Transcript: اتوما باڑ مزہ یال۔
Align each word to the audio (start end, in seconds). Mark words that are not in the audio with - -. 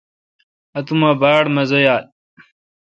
اتوما 0.77 1.11
باڑ 1.21 1.43
مزہ 1.55 1.79
یال۔ 1.85 2.05